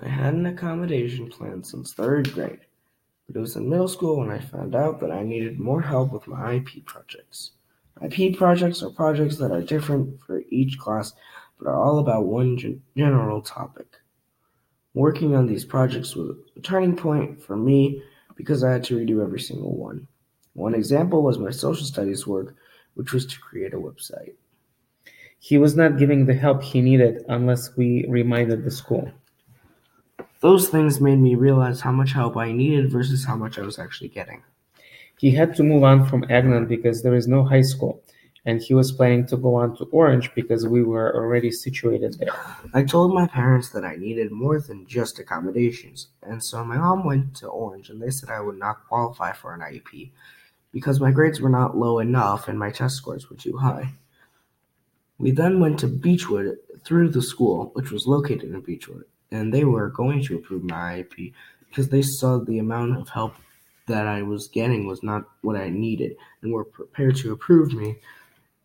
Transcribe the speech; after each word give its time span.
I 0.00 0.08
had 0.08 0.34
an 0.34 0.46
accommodation 0.46 1.28
plan 1.28 1.62
since 1.62 1.92
third 1.92 2.32
grade, 2.32 2.60
but 3.26 3.36
it 3.36 3.40
was 3.40 3.54
in 3.54 3.68
middle 3.68 3.88
school 3.88 4.18
when 4.18 4.30
I 4.30 4.40
found 4.40 4.74
out 4.74 4.98
that 5.00 5.12
I 5.12 5.22
needed 5.22 5.60
more 5.60 5.82
help 5.82 6.12
with 6.12 6.26
my 6.26 6.54
IP 6.54 6.84
projects. 6.84 7.52
IP 8.02 8.36
projects 8.36 8.82
are 8.82 8.90
projects 8.90 9.36
that 9.36 9.52
are 9.52 9.62
different 9.62 10.20
for 10.20 10.42
each 10.50 10.78
class 10.78 11.12
but 11.58 11.68
are 11.68 11.80
all 11.80 12.00
about 12.00 12.26
one 12.26 12.56
gen- 12.56 12.82
general 12.96 13.40
topic. 13.40 13.86
Working 14.94 15.34
on 15.34 15.46
these 15.46 15.64
projects 15.64 16.16
was 16.16 16.36
a 16.56 16.60
turning 16.60 16.96
point 16.96 17.40
for 17.40 17.56
me 17.56 18.02
because 18.36 18.64
I 18.64 18.72
had 18.72 18.84
to 18.84 18.96
redo 18.96 19.22
every 19.22 19.40
single 19.40 19.76
one. 19.76 20.08
One 20.54 20.74
example 20.74 21.22
was 21.22 21.38
my 21.38 21.50
social 21.50 21.86
studies 21.86 22.26
work, 22.26 22.56
which 22.94 23.12
was 23.12 23.26
to 23.26 23.40
create 23.40 23.74
a 23.74 23.78
website. 23.78 24.34
He 25.38 25.58
was 25.58 25.76
not 25.76 25.98
giving 25.98 26.26
the 26.26 26.34
help 26.34 26.62
he 26.62 26.80
needed 26.80 27.24
unless 27.28 27.76
we 27.76 28.06
reminded 28.08 28.64
the 28.64 28.70
school. 28.70 29.12
Those 30.40 30.68
things 30.68 31.00
made 31.00 31.18
me 31.18 31.34
realize 31.34 31.80
how 31.80 31.92
much 31.92 32.12
help 32.12 32.36
I 32.36 32.52
needed 32.52 32.90
versus 32.90 33.24
how 33.24 33.36
much 33.36 33.58
I 33.58 33.62
was 33.62 33.78
actually 33.78 34.08
getting. 34.08 34.42
He 35.18 35.30
had 35.30 35.54
to 35.56 35.62
move 35.62 35.84
on 35.84 36.06
from 36.06 36.24
Agnon 36.28 36.66
because 36.66 37.02
there 37.02 37.14
is 37.14 37.26
no 37.26 37.44
high 37.44 37.62
school, 37.62 38.02
and 38.44 38.60
he 38.60 38.74
was 38.74 38.92
planning 38.92 39.26
to 39.28 39.36
go 39.36 39.54
on 39.54 39.76
to 39.76 39.84
Orange 39.84 40.34
because 40.34 40.66
we 40.66 40.82
were 40.82 41.14
already 41.14 41.50
situated 41.50 42.18
there. 42.18 42.34
I 42.74 42.82
told 42.82 43.14
my 43.14 43.26
parents 43.26 43.70
that 43.70 43.84
I 43.84 43.96
needed 43.96 44.32
more 44.32 44.60
than 44.60 44.86
just 44.86 45.18
accommodations, 45.18 46.08
and 46.22 46.44
so 46.44 46.64
my 46.64 46.76
mom 46.76 47.04
went 47.04 47.36
to 47.36 47.48
Orange 47.48 47.88
and 47.88 48.02
they 48.02 48.10
said 48.10 48.28
I 48.28 48.40
would 48.40 48.58
not 48.58 48.86
qualify 48.88 49.32
for 49.32 49.54
an 49.54 49.60
IEP 49.60 50.10
because 50.72 51.00
my 51.00 51.12
grades 51.12 51.40
were 51.40 51.48
not 51.48 51.76
low 51.76 52.00
enough 52.00 52.48
and 52.48 52.58
my 52.58 52.70
test 52.70 52.96
scores 52.96 53.30
were 53.30 53.36
too 53.36 53.56
high. 53.56 53.94
We 55.18 55.30
then 55.30 55.60
went 55.60 55.78
to 55.78 55.86
Beachwood 55.86 56.56
through 56.84 57.10
the 57.10 57.22
school, 57.22 57.70
which 57.74 57.92
was 57.92 58.08
located 58.08 58.52
in 58.52 58.60
Beachwood, 58.60 59.04
and 59.30 59.52
they 59.52 59.64
were 59.64 59.88
going 59.88 60.22
to 60.24 60.36
approve 60.36 60.64
my 60.64 61.04
IEP 61.04 61.32
because 61.68 61.88
they 61.88 62.02
saw 62.02 62.38
the 62.38 62.58
amount 62.58 62.96
of 62.96 63.08
help 63.08 63.34
that 63.86 64.06
I 64.06 64.22
was 64.22 64.48
getting 64.48 64.86
was 64.86 65.02
not 65.02 65.24
what 65.42 65.56
I 65.56 65.68
needed 65.68 66.16
and 66.42 66.52
were 66.52 66.64
prepared 66.64 67.16
to 67.16 67.32
approve 67.32 67.72
me 67.72 67.96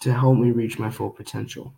to 0.00 0.12
help 0.12 0.38
me 0.38 0.50
reach 0.50 0.78
my 0.78 0.90
full 0.90 1.10
potential. 1.10 1.74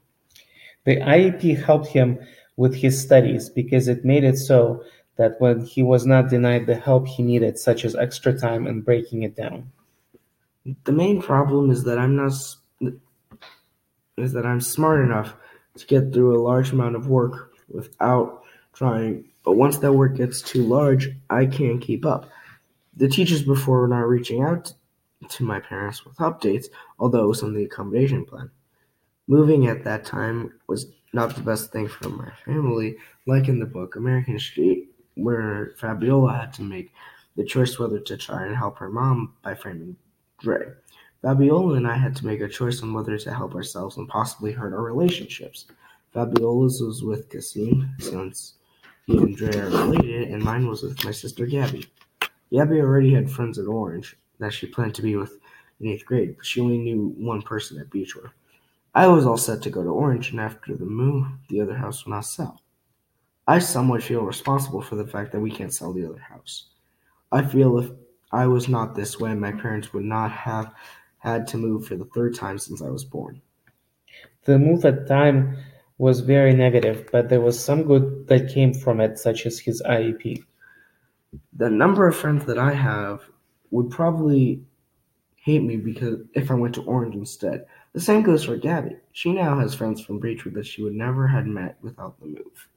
The 0.84 0.96
IEP 0.96 1.62
helped 1.64 1.88
him 1.88 2.18
with 2.56 2.74
his 2.74 3.00
studies 3.00 3.48
because 3.48 3.88
it 3.88 4.04
made 4.04 4.24
it 4.24 4.36
so 4.36 4.84
that 5.16 5.40
when 5.40 5.64
he 5.64 5.82
was 5.82 6.06
not 6.06 6.28
denied 6.28 6.66
the 6.66 6.76
help 6.76 7.06
he 7.06 7.22
needed, 7.22 7.58
such 7.58 7.84
as 7.84 7.94
extra 7.94 8.38
time 8.38 8.66
and 8.66 8.84
breaking 8.84 9.22
it 9.22 9.36
down. 9.36 9.70
The 10.84 10.92
main 10.92 11.20
problem 11.20 11.70
is 11.70 11.84
that 11.84 11.98
I'm 11.98 12.16
not 12.16 12.32
is 14.16 14.32
that 14.32 14.46
I'm 14.46 14.60
smart 14.60 15.04
enough 15.04 15.34
to 15.76 15.86
get 15.86 16.12
through 16.12 16.36
a 16.36 16.42
large 16.42 16.70
amount 16.72 16.94
of 16.94 17.08
work 17.08 17.52
without 17.68 18.44
trying, 18.74 19.24
but 19.44 19.52
once 19.52 19.78
that 19.78 19.92
work 19.92 20.16
gets 20.16 20.42
too 20.42 20.62
large, 20.62 21.10
I 21.30 21.46
can't 21.46 21.80
keep 21.80 22.04
up. 22.04 22.30
The 22.96 23.08
teachers 23.08 23.42
before 23.42 23.80
were 23.80 23.88
not 23.88 24.08
reaching 24.08 24.42
out 24.42 24.72
to 25.28 25.44
my 25.44 25.60
parents 25.60 26.04
with 26.04 26.16
updates, 26.16 26.66
although 26.98 27.24
it 27.24 27.28
was 27.28 27.42
on 27.42 27.54
the 27.54 27.64
accommodation 27.64 28.24
plan. 28.24 28.50
Moving 29.26 29.66
at 29.66 29.84
that 29.84 30.04
time 30.04 30.52
was 30.66 30.86
not 31.12 31.34
the 31.34 31.42
best 31.42 31.72
thing 31.72 31.88
for 31.88 32.08
my 32.10 32.30
family, 32.44 32.96
like 33.26 33.48
in 33.48 33.58
the 33.58 33.66
book 33.66 33.96
American 33.96 34.38
Street, 34.38 34.90
where 35.14 35.74
Fabiola 35.78 36.32
had 36.32 36.52
to 36.54 36.62
make 36.62 36.92
the 37.36 37.44
choice 37.44 37.78
whether 37.78 37.98
to 37.98 38.16
try 38.16 38.44
and 38.44 38.54
help 38.54 38.78
her 38.78 38.90
mom 38.90 39.34
by 39.42 39.54
framing 39.54 39.96
Dray. 40.40 40.66
Fabiola 41.22 41.74
and 41.74 41.86
I 41.86 41.96
had 41.96 42.14
to 42.16 42.26
make 42.26 42.42
a 42.42 42.48
choice 42.48 42.82
on 42.82 42.92
whether 42.92 43.16
to 43.16 43.32
help 43.32 43.54
ourselves 43.54 43.96
and 43.96 44.08
possibly 44.08 44.52
hurt 44.52 44.74
our 44.74 44.82
relationships. 44.82 45.66
Fabiola's 46.12 46.82
was 46.82 47.02
with 47.02 47.30
Kasim, 47.30 47.90
since 47.98 48.54
he 49.06 49.16
and 49.16 49.36
Dray 49.36 49.58
are 49.58 49.68
related, 49.68 50.28
and 50.28 50.42
mine 50.42 50.66
was 50.66 50.82
with 50.82 51.04
my 51.04 51.10
sister 51.10 51.46
Gabby. 51.46 51.86
Gabby 52.50 52.80
already 52.80 53.12
had 53.12 53.30
friends 53.30 53.58
at 53.58 53.66
Orange 53.66 54.16
that 54.38 54.52
she 54.52 54.66
planned 54.66 54.94
to 54.94 55.02
be 55.02 55.16
with 55.16 55.38
in 55.80 55.88
eighth 55.88 56.04
grade, 56.06 56.36
but 56.36 56.46
she 56.46 56.60
only 56.60 56.78
knew 56.78 57.14
one 57.18 57.42
person 57.42 57.78
at 57.78 57.90
Beachwood. 57.90 58.30
I 58.94 59.08
was 59.08 59.26
all 59.26 59.36
set 59.36 59.60
to 59.62 59.70
go 59.70 59.82
to 59.82 59.90
Orange, 59.90 60.30
and 60.30 60.40
after 60.40 60.76
the 60.76 60.84
move, 60.84 61.26
the 61.48 61.60
other 61.60 61.74
house 61.74 62.04
will 62.04 62.12
not 62.12 62.24
sell. 62.26 62.62
I 63.46 63.58
somewhat 63.58 64.02
feel 64.02 64.22
responsible 64.22 64.80
for 64.80 64.96
the 64.96 65.06
fact 65.06 65.32
that 65.32 65.40
we 65.40 65.50
can't 65.50 65.74
sell 65.74 65.92
the 65.92 66.08
other 66.08 66.20
house. 66.20 66.68
I 67.30 67.44
feel 67.44 67.78
if 67.78 67.90
I 68.32 68.46
was 68.46 68.68
not 68.68 68.94
this 68.94 69.18
way, 69.20 69.34
my 69.34 69.52
parents 69.52 69.92
would 69.92 70.04
not 70.04 70.30
have 70.30 70.72
had 71.18 71.46
to 71.48 71.58
move 71.58 71.86
for 71.86 71.96
the 71.96 72.06
third 72.06 72.34
time 72.34 72.58
since 72.58 72.80
I 72.80 72.88
was 72.88 73.04
born. 73.04 73.42
The 74.44 74.58
move 74.58 74.84
at 74.84 75.06
time 75.06 75.58
was 75.98 76.20
very 76.20 76.54
negative, 76.54 77.08
but 77.12 77.28
there 77.28 77.40
was 77.40 77.62
some 77.62 77.84
good 77.84 78.26
that 78.28 78.52
came 78.52 78.74
from 78.74 79.00
it, 79.00 79.18
such 79.18 79.46
as 79.46 79.58
his 79.58 79.82
IEP. 79.82 80.44
The 81.52 81.70
number 81.70 82.08
of 82.08 82.16
friends 82.16 82.44
that 82.46 82.58
I 82.58 82.72
have 82.72 83.22
would 83.70 83.90
probably 83.90 84.62
hate 85.44 85.62
me 85.62 85.76
because 85.76 86.20
if 86.34 86.50
I 86.50 86.54
went 86.54 86.74
to 86.76 86.82
Orange 86.84 87.14
instead. 87.14 87.66
The 87.92 88.00
same 88.00 88.22
goes 88.22 88.44
for 88.44 88.56
Gabby. 88.56 88.96
She 89.12 89.32
now 89.32 89.58
has 89.58 89.74
friends 89.74 90.00
from 90.00 90.18
Beachwood 90.20 90.54
that 90.54 90.66
she 90.66 90.82
would 90.82 90.94
never 90.94 91.28
have 91.28 91.46
met 91.46 91.76
without 91.82 92.18
the 92.18 92.26
move. 92.26 92.68